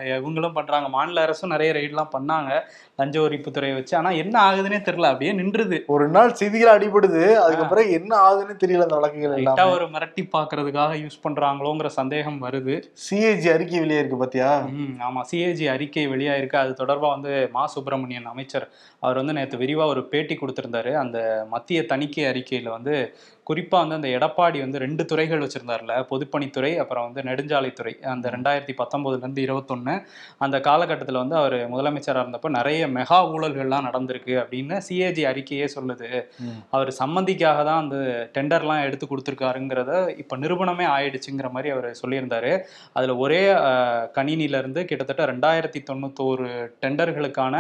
[0.04, 0.90] இவங்களும் பண்றாங்க.
[0.90, 2.52] மாநில அரசும் நிறைய ரைடுலாம் பண்ணாங்க.
[2.98, 3.98] லஞ்ச ஒழிப்புத்துறையை வச்சு.
[3.98, 5.06] ஆனா என்ன ஆகுதுன்னே தெரியல.
[5.06, 5.86] அப்படியே நின்றுது.
[5.86, 7.34] ஒரு நாள் செய்திகள் அடிபடுது.
[7.34, 9.72] அதுக்கப்புறம் என்ன ஆகுதுன்னு தெரியல அந்த வழக்குகள் எல்லாம்.
[9.72, 12.84] ஒரு மிரட்டி பாக்குறதுக்காக யூஸ் பண்றாங்களோங்கிற சந்தேகம் வருது.
[13.10, 14.68] சிஏஜி அறிக்கை வெளியே இருக்கு பாத்தியா?
[15.08, 15.22] ஆமா.
[15.32, 16.56] சிஏஜி அறிக்கை வெளியாயிருக்கு.
[16.56, 18.70] அது தொடர்பா வந்து மா சுப்பிரமணியன் அமைச்சர்.
[19.00, 20.94] அவர் வந்து நேற்று விரிவா ஒரு பேட்டி கொடுத்திருந்தாரு.
[20.94, 23.16] அந்த மத்திய தணிக்கை அறிக்கையில வந்து
[23.48, 25.74] குறிப்பா வந்து அந்த எடப்பாடி வந்து ரெண்டு துறைகள் வச்சிருந்தார்ல
[26.10, 26.44] பொதுப்பணித்துறை
[26.82, 27.74] அப்புறம் வந்து நெடுஞ்சாலைத்துறை.
[28.12, 29.96] அந்த ரெண்டாயிரத்தி பத்தொன்பதுல இருந்து இருபத்தொன்னு
[30.40, 36.10] அந்த காலகட்டத்தில் வந்து அவர் முதலமைச்சராக இருந்தப்போ நிறைய மெகா ஊழல்கள்லாம் நடந்திருக்கு அப்படின்னு சிஏஜி அறிக்கையே சொல்லுது.
[36.72, 37.34] அவர் சம்மந்திக்காக
[37.64, 37.98] தான் அந்த
[38.36, 42.54] டெண்டர்லாம் எடுத்து கொடுத்துருக்காருங்கிறத இப்போ நிரூபணமே ஆயிடுச்சுங்கிற மாதிரி அவர் சொல்லியிருந்தாரு.
[42.96, 43.84] அதில் ஒரே அஹ்,
[44.18, 46.50] கணினியில இருந்து கிட்டத்தட்ட ரெண்டாயிரத்தி தொண்ணூத்தோரு
[46.86, 47.56] டெண்டர்களுக்கான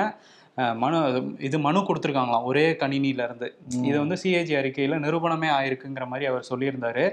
[0.82, 0.98] மனு
[1.48, 2.46] இது மனு கொடுத்துருக்காங்களாம்.
[2.50, 3.48] ஒரே கணினியில இருந்து
[3.88, 7.04] இது வந்து சிஏஜி அறிக்கையில நிரூபணமே ஆயிருக்குங்கிற மாதிரி அவர் சொல்லியிருந்தாரு.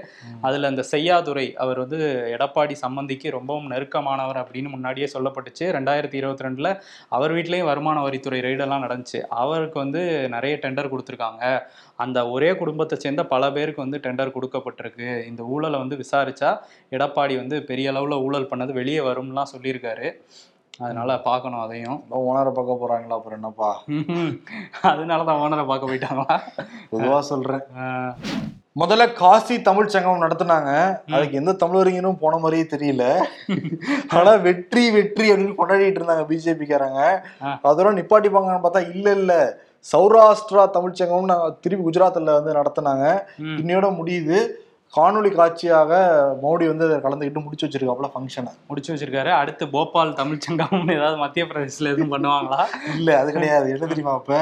[0.47, 1.99] அதுல அந்த செய்யாதுரை அவர் வந்து
[2.35, 5.65] எடப்பாடி சம்பந்திக்கு ரொம்பவும் நெருக்கமானவர் அப்படின்னு முன்னாடியே சொல்லப்பட்டுச்சு.
[5.77, 6.71] ரெண்டாயிரத்தி இருபத்தி ரெண்டுல
[7.17, 9.21] அவர் வீட்லயும் வருமான வரித்துறை ரெய்டெல்லாம் நடந்துச்சு.
[9.43, 10.03] அவருக்கு வந்து
[10.35, 11.43] நிறைய டெண்டர் கொடுத்துருக்காங்க.
[12.05, 15.09] அந்த ஒரே குடும்பத்தை சேர்ந்த பல பேருக்கு வந்து டெண்டர் கொடுக்கப்பட்டிருக்கு.
[15.31, 16.51] இந்த ஊழலை வந்து விசாரிச்சா
[16.97, 20.09] எடப்பாடி வந்து பெரிய அளவுல ஊழல் பண்ணது வெளியே வரும்லாம் சொல்லியிருக்காரு.
[20.79, 22.03] அதனால பார்க்கணும் அதையும்.
[22.11, 23.69] ஓனரை பார்க்க போறாங்களா அப்புறம் என்னப்பா?
[24.91, 26.35] அதனாலதான் ஓனரை பார்க்க போயிட்டாங்களா?
[26.91, 27.63] பொதுவா சொல்றேன்.
[28.81, 30.71] முதல்ல காசி தமிழ் சங்கம் நடத்துனாங்க.
[31.15, 33.03] அதுக்கு எந்த தமிழறிஞரும் போன மாதிரியே தெரியல.
[34.17, 37.01] ஆனா வெற்றி வெற்றி அப்படின்னு கொண்டாடிட்டு இருந்தாங்க பிஜேபிக்காரங்க.
[37.69, 39.61] அதோட நிப்பாட்டிப்பாங்கன்னு பார்த்தா இல்ல இல்ல.
[39.91, 43.07] சௌராஷ்டிரா தமிழ் சங்கம்னு நான் திருப்பி குஜராத்ல வந்து நடத்துனாங்க.
[43.61, 44.39] இன்னையோட முடியுது.
[44.93, 45.91] காணொளி காட்சியாக
[46.43, 49.29] மோடி வந்து அதை கலந்துக்கிட்டு முடிச்சு வச்சிருக்காப்புல ஃபங்க்ஷனை முடிச்சு வச்சிருக்காரு.
[49.29, 52.59] அடுத்து போபால் தமிழ்ச்சங்கம்னு ஏதாவது மத்திய பிரதேசத்துல எதுவும் பண்ணுவாங்களா?
[52.95, 53.69] இல்ல அது கிடையாது.
[53.69, 54.35] என்ன தெரியுமா இப்ப.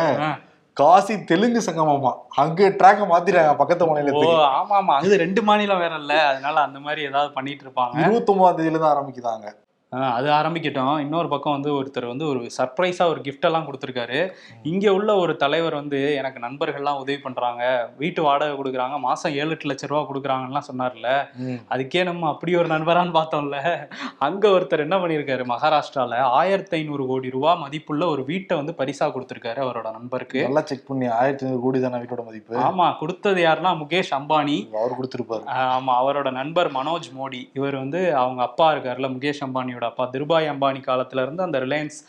[0.77, 2.11] காசி தெலுங்கு சங்கமாமா.
[2.35, 4.35] அங்க ட்ராக்க மாத்திட்டாங்க பக்கத்து ஓ மாநிலத்துக்கு.
[4.59, 7.95] ஆமா ஆமா அது ரெண்டு மாநிலம் வேற இல்ல அதனால அந்த மாதிரி ஏதாவது பண்ணிட்டு இருப்பாங்க.
[7.99, 9.47] இருபத்தி ஒன்பதாம் தேதியில தான் ஆரம்பிக்குதாங்க.
[9.47, 10.99] ஆ, அது ஆரம்பிக்கட்டும்.
[10.99, 14.31] இன்னொரு பக்கம் வந்து ஒருத்தர் வந்து ஒரு சர்ப்ரைஸா ஒரு gift எல்லாம் கொடுத்துருக்காரு.
[14.63, 17.91] இங்க உள்ள ஒரு தலைவர் வந்து எனக்கு நண்பர்கள்லாம் உதவி பண்றாங்க.
[17.97, 18.99] வீட்டு வாடகை கொடுக்குறாங்க.
[18.99, 21.27] மாசம் ஏழு எட்டு லட்ச ரூபா கொடுக்குறாங்கலாம் சொன்னார்ல.
[21.69, 23.87] அதுக்கே நம்ம அப்படி ஒரு நண்பரான்னு பார்த்தோம்ல.
[24.17, 25.45] அங்க ஒருத்தர் என்ன பண்ணியிருக்காரு?
[25.45, 30.43] மகாராஷ்டிரால ஆயிரத்தி ஐநூறு கோடி ரூபா மதிப்புள்ள ஒரு வீட்டை வந்து பரிசா கொடுத்துருக்காரு அவரோட நண்பருக்கு.
[30.43, 32.57] நல்லா செக் பண்ணி ஆயிரத்தி ஐநூறு கோடி தானே வீட்டோட மதிப்பு?
[32.57, 34.57] ஆமா கொடுத்தது யாருன்னா முகேஷ் அம்பானி.
[34.73, 35.45] அவர் கொடுத்துருப்பாரு.
[35.45, 37.49] ஆஹ் ஆமா அவரோட நண்பர் மனோஜ் மோடி.
[37.53, 41.99] இவர் வந்து அவங்க அப்பா இருக்காருல்ல முகேஷ் அம்பானியோட அப்பா திருபாய் அம்பானி காலத்துல இருந்து அந்த ரிலையன்ஸ்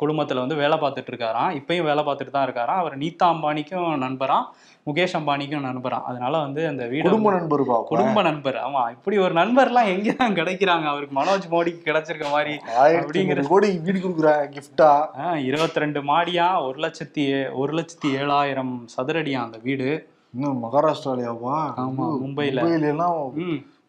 [0.00, 1.56] குழுமத்துல வந்து வேலை பார்த்துட்டு இருக்காராம்.
[1.56, 2.80] இப்பயும் வேலை பார்த்துட்டு தான் இருக்காராம்.
[2.82, 4.54] அவர் நீதா அம்பானிக்கும் நண்பராம்.
[4.86, 6.04] முகேஷ் அம்பானிக்கும் நண்பராம்.
[6.04, 8.54] அதனால வந்து அந்த வீடு குடும்ப நண்பர் குடும்ப நண்பர்.
[8.54, 10.84] ஆமா இப்படி ஒரு நண்பர்லாம் எங்கதான் கிடைக்கிறாங்க?
[10.84, 17.52] அவருக்கு மனோஜ் மோடிக்கு கிடைச்சிருக்க மாதிரி அப்படிங்கிற- கோடி வீடு கொடுக்குறாங்க கிஃப்டா இருபத்தி ரெண்டு மாடியா ஒரு லட்சத்தி
[17.52, 20.08] ஒரு லட்சத்தி ஏழாயிரம் சதுரடியா அந்த வீடு.
[20.34, 21.72] இன்னும் மகாராஷ்டிராலயாவா?
[21.76, 22.60] ஆமா, மும்பைல.
[22.60, 23.32] மும்பைல எல்லாம்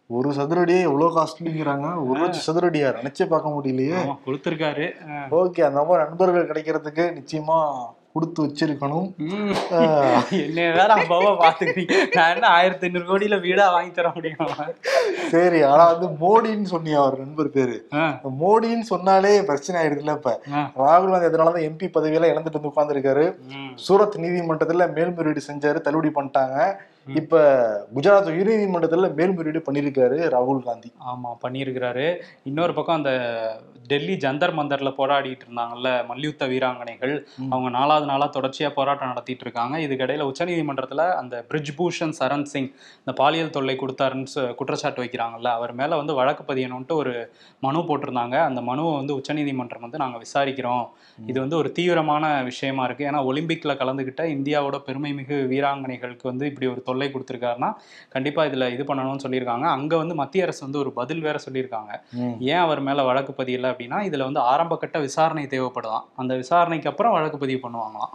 [0.10, 2.90] ஒரு சதுரடியே எவ்வளவு காஸ்ட்லிங்கிறாங்க ஒரு லட்சம் சதுரடியா?
[3.00, 3.98] நினைச்சே பார்க்க முடியலையே.
[4.26, 4.86] கொடுத்துருக்காரு.
[5.40, 7.58] ஓகே அந்த மாதிரி நண்பர்கள் கிடைக்கிறதுக்கு நிச்சயமா
[8.14, 9.08] கொடுத்து வச்சிருக்கணும்.
[10.46, 14.54] என்ன வேற அப்பாவா பாத்துக்கிறீங்க நான் என்ன ஆயிரத்தி ஐநூறு கோடியில வீடா வாங்கி தர முடியும்?
[15.34, 17.78] சரி ஆனா வந்து மோடின்னு சொன்னியா அவர் நண்பர் பேரு?
[18.44, 20.34] மோடின்னு சொன்னாலே பிரச்சனை ஆயிடுதுல்ல இப்ப.
[20.84, 23.26] ராகுல் காந்தி அதனாலதான் எம்பி பதவியெல்லாம் இழந்துட்டு வந்து உட்கார்ந்துருக்காரு.
[23.88, 26.58] சூரத் நீதிமன்றத்துல மேல்முறையீடு செஞ்சாரு தள்ளுபடி பண்ணிட்டாங்க.
[27.16, 27.40] இப்ப
[27.96, 30.92] குஜராத் உயர் நீதிமன்றத்துல மேல்முறையீடு பண்ணிருக்காரு ராகுல் காந்தி.
[31.12, 32.22] ஆமா பண்ணியிருக்கிறாரு.
[32.44, 33.12] இன்னொரு பக்கம் அந்த
[33.88, 37.24] டெல்லி ஜந்தர் மந்தர்ல போராடிட்டு இருந்தாங்கல்ல மல்யுத்த வீராங்கனைகள்.
[37.50, 43.50] அவங்க நாலாவது நாளா தொடர்ச்சியா போராட்டம் நடத்திட்டு இருக்காங்க இதுக்கிடையில உச்சநீதிமன்றத்துல அந்த பிரிஜ்பூஷன் சரண் சிங் இந்த பாலியல்
[43.50, 48.36] தொல்லை கொடுத்தாருன்னு குற்றச்சாட்டு வைக்கிறாங்கல்ல அவர் மேல வந்து வழக்கு பதியணும்ட்டு ஒரு மனு போட்டிருந்தாங்க.
[48.42, 50.86] அந்த மனுவை வந்து உச்சநீதிமன்றம் வந்து நாங்க விசாரிக்கிறோம்.
[51.26, 53.06] இது வந்து ஒரு தீவிரமான விஷயமா இருக்கு.
[53.06, 57.70] ஏன்னா ஒலிம்பிக்ல கலந்துக்கிட்ட இந்தியாவோட பெருமை மிகு வீராங்கனைகளுக்கு வந்து இப்படி ஒரு தொல்லை கொடுத்துருக்காருன்னா
[58.10, 59.66] கண்டிப்பா இதுல இது பண்ணணும்னு சொல்லியிருக்காங்க.
[59.78, 61.92] அங்க வந்து மத்திய அரசு வந்து ஒரு பதில் வேற சொல்லியிருக்காங்க.
[62.40, 67.12] ஏன் அவர் மேல வழக்கு பதியல அப்படின்னா இதுல வந்து ஆரம்ப கட்ட விசாரணை தேவைப்படுதாம் அந்த விசாரணைக்கு அப்புறம்
[67.12, 68.14] வழக்கு பதிவு பண்ணுவாங்களாம்.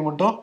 [0.00, 0.36] மட்டும்?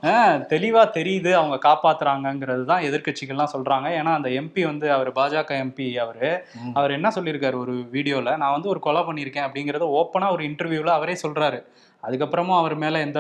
[0.54, 3.88] தெளிவா தெரியுது அவங்க காப்பாத்துறாங்கங்கிறது தான் எதிர்க்கட்சிகள்லாம் சொல்றாங்க.
[4.00, 6.30] ஏன்னா அந்த எம்பி வந்து அவர் பாஜக எம்பி அவரு.
[6.74, 8.38] அவர் என்ன சொல்லியிருக்காரு ஒரு வீடியோல?
[8.38, 11.62] நான் வந்து ஒரு கொலை பண்ணியிருக்கேன் அப்படிங்கறத ஓப்பனா ஒரு இன்டர்வியூல அவரே சொல்றாரு.
[12.04, 13.20] அதுக்கப்புறமும் அவர் மேல எந்த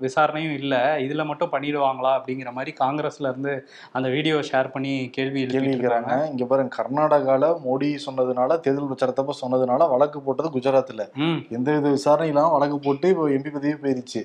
[0.00, 0.74] விசாரணையும் இல்ல.
[0.98, 3.52] இதுல மட்டும் பண்ணிடுவாங்களா அப்படிங்கிற மாதிரி காங்கிரஸ்ல இருந்து
[3.92, 6.12] அந்த வீடியோ ஷேர் பண்ணி கேள்வி இருக்காங்க.
[6.30, 11.04] இங்க பாருங்க கர்நாடகால மோடி சொன்னதுனால தேர்தல் பிரச்சாரத்தப்ப சொன்னதுனால வழக்கு போட்டது குஜராத்ல.
[11.24, 11.38] ம்.
[11.50, 14.22] எந்த வித விசாரணை இல்லாம வழக்கு போட்டு இப்போ எம்பி பதவி போயிருச்சு.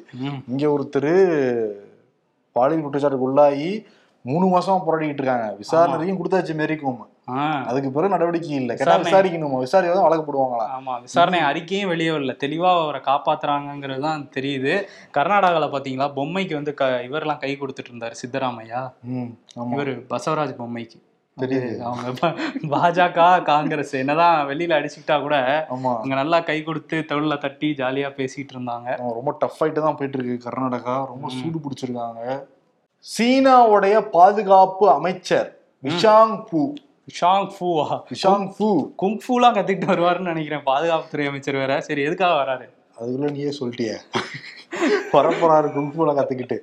[0.52, 1.12] இங்க ஒருத்தர்
[2.56, 3.72] பாலியல் குற்றச்சாட்டுக்கு உள்ளாகி
[4.26, 5.48] மூணு மாசமா போராடிட்டு இருக்காங்க.
[5.60, 7.06] விசாரணையும் கொடுத்தாச்சு மேரிக்கும் ஆ
[7.70, 8.74] அதுக்கு பிறகு நடவடிக்கை இல்லை.
[8.80, 9.58] கேட்டா விசாரிக்கணுமா?
[9.64, 12.34] விசாரிக்க தான் வழக்கு போடுவாங்களா ஆமா விசாரணை அறிக்கையும் வெளியே வரல.
[12.44, 14.74] தெளிவா அவரை காப்பாத்துறாங்கங்கிறது தான் தெரியுது.
[15.18, 16.08] கர்நாடகால பாத்தீங்களா?
[16.20, 18.82] பொம்மைக்கு வந்து க இவரெல்லாம் கை கொடுத்துட்டு இருந்தாரு சித்தராமையா?
[19.76, 21.00] இவரு பசவராஜ் பொம்மைக்கு.
[21.38, 21.72] தெரியுது.
[21.88, 22.30] அவங்க
[22.74, 23.20] பாஜக
[23.52, 25.36] காங்கிரஸ் என்னதான் வெளியில அடிச்சுக்கிட்டா கூட
[25.74, 28.90] அங்க நல்லா கை கொடுத்து தோல்ல தட்டி ஜாலியா பேசிட்டு இருந்தாங்க.
[29.18, 30.96] ரொம்ப டஃப் ஆயிட்டு தான் போயிட்டு இருக்கு கர்நாடகா.
[31.12, 32.24] ரொம்ப சூடு பிடிச்சிருக்காங்க.
[33.06, 35.50] சீனாவுடைய பாதுகாப்பு அமைச்சர்
[35.84, 36.62] விஷாங் பூ.
[37.22, 40.64] ஷாங் ஃபூவா விஷாங் பூ குங்ஃபூலாம் கத்துக்கிட்டு வருவாருன்னு நினைக்கிறேன்.
[40.66, 41.82] பாதுகாப்புத்துறை அமைச்சர் வேற.
[41.82, 42.70] சரி எதுக்காக வராரு?
[43.02, 43.96] அதுக்குள்ள நீயே சொல்லிட்டிய.
[45.12, 46.58] வரப்போறாரு குங்ஃபூல கத்துக்கிட்டு.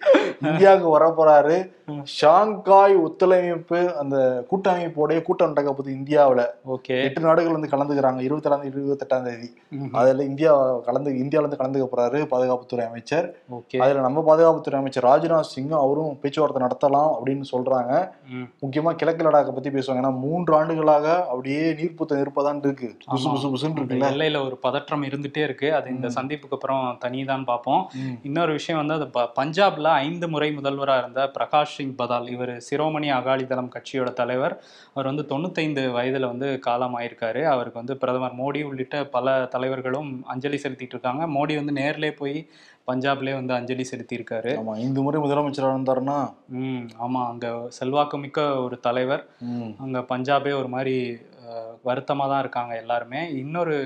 [0.46, 1.72] இந்தியாவுக்கு வரப்போறாரு.
[2.04, 6.46] ஷாங்காய் ஒத்துழைப்பு அந்த கூட்டமைப்போடைய கூட்டம் நடக்க போகுது இந்தியாவுல.
[6.72, 7.02] ஓகே.
[7.02, 8.20] எட்டு நாடுகள் வந்து கலந்துக்கிறாங்க.
[8.20, 9.54] இருபத்தி ஏழாம் தேதி இருபத்தி எட்டாம் தேதி
[9.92, 13.34] அதுல இந்தியா கலந்து இந்தியால இருந்து கலந்துக்க போறாரு பாதுகாப்புத்துறை அமைச்சர்.
[13.52, 13.76] ஓகே.
[13.76, 18.10] அதுல நம்ம பாதுகாப்புத்துறை அமைச்சர் ராஜ்நாத் சிங்கும் அவரும் பேச்சுவார்த்தை நடத்தலாம் அப்படின்னு சொல்றாங்க.
[18.60, 19.82] முக்கியமா கிழக்கு லடாக்கை பத்தி பேசுவாங்க.
[19.86, 22.96] ஏன்னா மூன்று ஆண்டுகளாக அப்படியே நீர்ப்புத்த நிற்பதான் இருக்கு.
[23.12, 24.04] புசு புசு புசுன்னு இருக்குல்ல.
[24.04, 25.74] எல்லையில ஒரு பதற்றம் இருந்துட்டே இருக்கு.
[25.74, 26.08] அது இந்த.
[26.08, 27.90] சந்திப்புக்கு அப்புறம் தனிதான் பார்ப்போம்.
[27.93, 27.93] ம்.
[28.28, 29.06] இன்னொரு விஷயம் வந்து அது
[29.38, 34.54] பஞ்சாப்ல ஐந்து முறை முதல்வராக இருந்த பிரகாஷ் சிங் பதால் இவர் சிரோமணி அகாலிதளம் கட்சியோட தலைவர்.
[34.94, 37.42] அவர் வந்து தொண்ணூத்தைந்து வயதுல வந்து காலமாயிருக்காரு.
[37.54, 41.24] அவருக்கு வந்து பிரதமர் மோடி உள்ளிட்ட பல தலைவர்களும் அஞ்சலி செலுத்திட்டு இருக்காங்க.
[41.36, 42.36] மோடி வந்து நேர்லயே போய்
[42.88, 44.50] பஞ்சாப்லயே வந்து அஞ்சலி செலுத்தியிருக்காரு.
[44.62, 46.16] ஆமா இந்த முறை முதலமைச்சரா இருந்தாருன்னா.
[46.60, 47.46] ம் ஆமா அங்க
[47.78, 49.22] செல்வாக்குமிக்க ஒரு தலைவர்.
[49.84, 50.96] அங்க பஞ்சாபே ஒரு மாதிரி
[51.82, 53.20] வருத்தமாக தான் இருக்காங்க எல்லாருமே.
[53.42, 53.76] இன்னொரு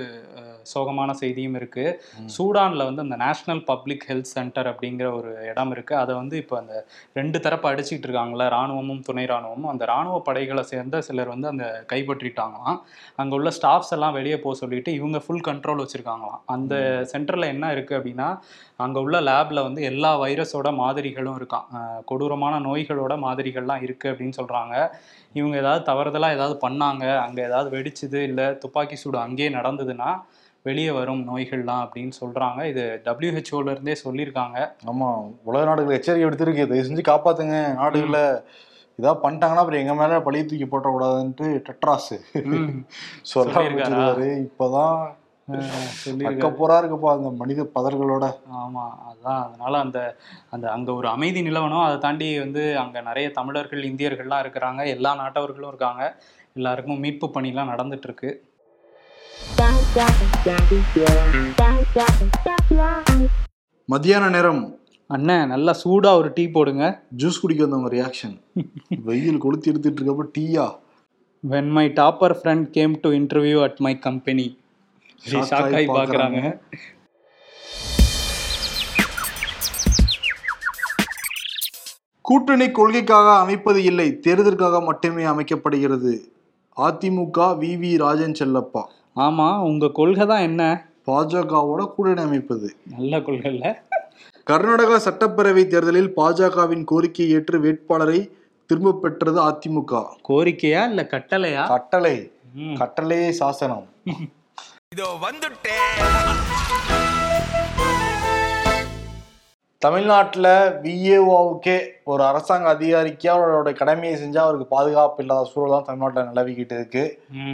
[0.73, 1.85] சோகமான செய்தியும் இருக்கு.
[2.19, 2.29] ம்.
[2.35, 5.95] சூடான்ல வந்து அந்த நேஷனல் பப்ளிக் ஹெல்த் சென்டர் அப்படிங்கிற ஒரு இடம் இருக்கு.
[5.95, 6.75] அதை வந்து இப்போ அந்த
[7.13, 9.69] ரெண்டு தரப்பு அடிச்சுக்கிட்டு இருக்காங்களா ராணுவமும் துணை ராணுவமும்.
[9.69, 12.79] அந்த ராணுவ படைகளை சேர்ந்த சிலர் வந்து அந்த கைப்பற்றிட்டாங்களாம்.
[13.15, 16.41] அங்க உள்ள ஸ்டாஃப்ஸ் எல்லாம் வெளியே போக சொல்லிட்டு இவங்க ஃபுல் கண்ட்ரோல் வச்சிருக்காங்களாம்.
[16.55, 16.73] அந்த
[17.13, 18.29] சென்டர்ல என்ன இருக்கு அப்படின்னா
[18.77, 21.65] அங்க உள்ள லேப்ல வந்து எல்லா வைரஸோட மாதிரிகளும் இருக்கான்
[22.05, 24.75] கொடூரமான நோய்களோட மாதிரிகள்லாம் இருக்கு அப்படின்னு சொல்றாங்க.
[25.33, 30.09] இவங்க ஏதாவது தவறுதலா ஏதாவது பண்ணாங்க அங்க ஏதாவது வெடிச்சுது இல்ல துப்பாக்கி சூடு அங்கேயே நடந்ததுன்னா
[30.65, 32.63] வெளியே வரும் நோய்கள்லாம் அப்படின்னு சொல்றாங்க.
[32.65, 34.57] இது WHO ல இருந்தே சொல்லியிருக்காங்க.
[34.91, 35.09] ஆமா
[35.43, 37.73] உலக நாடுகள் எச்சரிக்கை எடுத்திருக்கு தயவு செஞ்சு காப்பாத்துங்க.
[37.73, 38.23] நாடுகளை
[38.99, 42.13] இதா பண்ணிட்டாங்கன்னா அப்புறம் எங்க மேல பழிய தூக்கி போட்டக்கூடாதுன்ட்டு டெட்ராஸ்.
[43.21, 43.53] சொல்ல?
[43.53, 45.17] ஆரம்பிச்சிருவாரு இப்பதான்
[46.29, 48.25] அக்கப்போரா இருக்குப்பா அந்த மனித பதர்களோட.
[48.63, 49.39] ஆமா அதான்.
[49.45, 49.99] அதனால அந்த
[50.49, 51.83] அந்த அங்க ஒரு அமைதி நிலவணும்.
[51.83, 54.87] அதை தாண்டி வந்து அங்க நிறைய தமிழர்கள் இந்தியர்கள்லாம் இருக்கிறாங்க.
[54.87, 56.03] எல்லா நாட்டவர்களும் இருக்காங்க.
[56.53, 58.29] எல்லாருக்கும் மீட்பு பணிலாம் நடந்துட்டு இருக்கு
[63.85, 64.79] மத்தியான நேரம்.
[65.07, 67.03] அண்ணன் நல்லா சூடா ஒரு டீ போடுங்க.
[67.17, 68.41] ஜூஸ் குடிக்க வந்தவங்க ரியாக்ஷன்
[69.03, 70.75] வெயில் கொளுத்தி எடுத்துட்டு இருக்கப்ப டீயா?
[71.49, 74.57] When my topper friend came to interview at my company
[75.29, 76.17] Shock shock ஆகி ஆகி பார்க்கறாங்க.
[76.17, 76.57] பார்க்குறாங்க.
[82.21, 86.13] கூட்டணி கொள்கைக்காக அமைப்பது இல்லை தேர்தலுக்காக மட்டுமே அமைக்கப்படுகிறது.
[86.77, 87.71] அதிமுக வி.
[87.83, 87.97] வி.
[87.97, 88.83] ராஜன் செல்லப்பா.
[89.19, 90.63] ஆமா உங்க கொள்கை தான் என்ன?
[91.07, 92.67] பாஜகவோட கூட்டணி அமைப்பது.
[92.87, 93.65] நல்ல கொள்கை இல்ல
[94.47, 98.19] கர்நாடகா சட்டப்பேரவை தேர்தலில் பாஜகவின் கோரிக்கையை ஏற்று வேட்பாளரை
[98.69, 100.01] திரும்ப பெற்றது அதிமுக.
[100.21, 101.63] கோரிக்கையா இல்ல கட்டளையா?
[101.67, 102.15] கட்டளை.
[102.55, 102.75] ம்.
[102.75, 103.87] கட்டளையே சாசனம்.
[104.93, 107.08] இதோ வந்துட்டேன்.
[109.83, 110.47] தமிழ்நாட்டில்
[110.83, 111.75] விஏஓவுக்கே
[112.11, 117.03] ஒரு அரசாங்க அதிகாரிக்கு அவரோட கடமையை செஞ்சா அவருக்கு பாதுகாப்பு இல்லாத சூழல் தான் தமிழ்நாட்டில் நிலவிக்கிட்டு இருக்கு.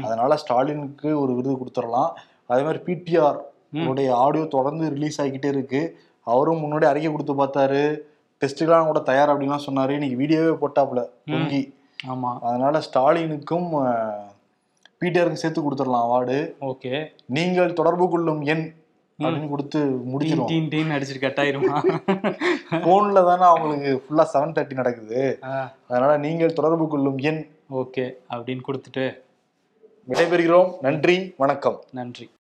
[0.06, 2.10] அதனால ஸ்டாலினுக்கு ஒரு விருது கொடுத்துடலாம்.
[2.52, 3.38] அதே மாதிரி பிடிஆர்
[3.92, 5.82] உடைய ஆடியோ தொடர்ந்து ரிலீஸ் ஆகிக்கிட்டே இருக்கு.
[6.28, 7.84] அவரும் முன்னாடி அறிக்கை கொடுத்து பார்த்தாரு.
[8.42, 9.90] டெஸ்ட்டுக்கெல்லாம் கூட தயார் அப்படின்லாம் சொன்னாரு.
[9.90, 11.62] இன்னைக்கு வீடியோவே போட்டாப்புல தொங்கி.
[12.14, 12.32] ஆமா.
[12.48, 13.70] அதனால ஸ்டாலினுக்கும்
[15.02, 16.40] பிடிஆருக்கும் சேர்த்து கொடுத்துடலாம் அவார்டு.
[16.72, 16.94] ஓகே.
[17.38, 18.66] நீங்கள் தொடர்பு கொள்ளும் எண்
[19.20, 19.80] அப்படின்னு கொடுத்து
[20.12, 21.76] முடிச்சிடும் டீன் டீன் அடிச்சிட்டு கட்டாயிருமா?
[22.86, 25.22] போன்ல தானே அவங்களுக்கு ஃபுல்லா செவன் தேர்ட்டி நடக்குது.
[25.88, 27.42] அதனால நீங்கள் தொடர்பு கொள்ளும் எண்
[27.82, 29.06] ஓகே அப்படின்னு கொடுத்துட்டு
[30.10, 30.72] விடைபெறுகிறோம்.
[30.82, 31.78] நன்றி வணக்கம்.
[31.92, 32.28] நன்றி.